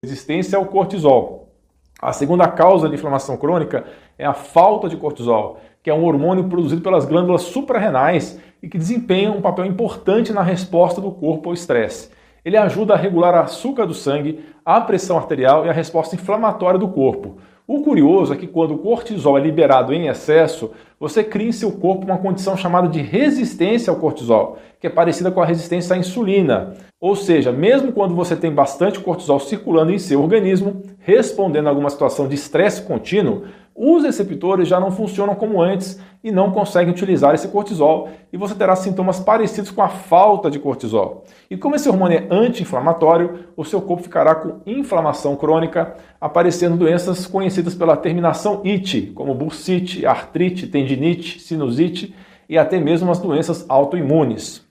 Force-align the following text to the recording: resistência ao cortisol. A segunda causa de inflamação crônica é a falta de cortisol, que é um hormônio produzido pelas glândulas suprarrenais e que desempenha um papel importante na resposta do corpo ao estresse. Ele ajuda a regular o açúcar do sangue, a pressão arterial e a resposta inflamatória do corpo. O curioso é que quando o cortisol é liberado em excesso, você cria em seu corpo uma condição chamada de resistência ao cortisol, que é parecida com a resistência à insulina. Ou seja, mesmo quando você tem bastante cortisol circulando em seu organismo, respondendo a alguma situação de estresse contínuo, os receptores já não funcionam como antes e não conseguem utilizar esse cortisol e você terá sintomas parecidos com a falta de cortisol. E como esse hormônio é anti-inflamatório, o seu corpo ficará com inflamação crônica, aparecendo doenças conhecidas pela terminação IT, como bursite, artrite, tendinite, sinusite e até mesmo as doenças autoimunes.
resistência 0.00 0.56
ao 0.56 0.66
cortisol. 0.66 1.48
A 2.00 2.12
segunda 2.12 2.46
causa 2.46 2.88
de 2.88 2.94
inflamação 2.94 3.36
crônica 3.36 3.84
é 4.16 4.24
a 4.24 4.32
falta 4.32 4.88
de 4.88 4.96
cortisol, 4.96 5.58
que 5.82 5.90
é 5.90 5.94
um 5.94 6.04
hormônio 6.04 6.48
produzido 6.48 6.80
pelas 6.80 7.04
glândulas 7.04 7.42
suprarrenais 7.42 8.40
e 8.62 8.68
que 8.68 8.78
desempenha 8.78 9.32
um 9.32 9.40
papel 9.40 9.66
importante 9.66 10.32
na 10.32 10.40
resposta 10.40 11.00
do 11.00 11.10
corpo 11.10 11.48
ao 11.48 11.54
estresse. 11.54 12.10
Ele 12.44 12.56
ajuda 12.56 12.94
a 12.94 12.96
regular 12.96 13.34
o 13.34 13.38
açúcar 13.38 13.86
do 13.86 13.94
sangue, 13.94 14.44
a 14.64 14.80
pressão 14.80 15.16
arterial 15.16 15.66
e 15.66 15.68
a 15.68 15.72
resposta 15.72 16.14
inflamatória 16.14 16.78
do 16.78 16.86
corpo. 16.86 17.37
O 17.70 17.82
curioso 17.82 18.32
é 18.32 18.36
que 18.38 18.46
quando 18.46 18.72
o 18.72 18.78
cortisol 18.78 19.36
é 19.36 19.42
liberado 19.42 19.92
em 19.92 20.08
excesso, 20.08 20.70
você 20.98 21.22
cria 21.22 21.50
em 21.50 21.52
seu 21.52 21.70
corpo 21.70 22.06
uma 22.06 22.16
condição 22.16 22.56
chamada 22.56 22.88
de 22.88 23.02
resistência 23.02 23.90
ao 23.90 23.98
cortisol, 23.98 24.56
que 24.80 24.86
é 24.86 24.90
parecida 24.90 25.30
com 25.30 25.42
a 25.42 25.44
resistência 25.44 25.94
à 25.94 25.98
insulina. 25.98 26.72
Ou 26.98 27.14
seja, 27.14 27.52
mesmo 27.52 27.92
quando 27.92 28.14
você 28.14 28.34
tem 28.34 28.50
bastante 28.50 28.98
cortisol 28.98 29.38
circulando 29.38 29.92
em 29.92 29.98
seu 29.98 30.22
organismo, 30.22 30.80
respondendo 30.98 31.66
a 31.66 31.68
alguma 31.68 31.90
situação 31.90 32.26
de 32.26 32.36
estresse 32.36 32.80
contínuo, 32.80 33.42
os 33.78 34.02
receptores 34.02 34.66
já 34.66 34.80
não 34.80 34.90
funcionam 34.90 35.36
como 35.36 35.62
antes 35.62 36.00
e 36.24 36.32
não 36.32 36.50
conseguem 36.50 36.92
utilizar 36.92 37.32
esse 37.32 37.46
cortisol 37.46 38.08
e 38.32 38.36
você 38.36 38.52
terá 38.52 38.74
sintomas 38.74 39.20
parecidos 39.20 39.70
com 39.70 39.80
a 39.80 39.88
falta 39.88 40.50
de 40.50 40.58
cortisol. 40.58 41.24
E 41.48 41.56
como 41.56 41.76
esse 41.76 41.88
hormônio 41.88 42.18
é 42.18 42.26
anti-inflamatório, 42.28 43.44
o 43.56 43.64
seu 43.64 43.80
corpo 43.80 44.02
ficará 44.02 44.34
com 44.34 44.60
inflamação 44.66 45.36
crônica, 45.36 45.94
aparecendo 46.20 46.76
doenças 46.76 47.24
conhecidas 47.24 47.76
pela 47.76 47.96
terminação 47.96 48.62
IT, 48.64 49.12
como 49.14 49.32
bursite, 49.32 50.04
artrite, 50.04 50.66
tendinite, 50.66 51.38
sinusite 51.38 52.12
e 52.48 52.58
até 52.58 52.80
mesmo 52.80 53.12
as 53.12 53.20
doenças 53.20 53.64
autoimunes. 53.68 54.66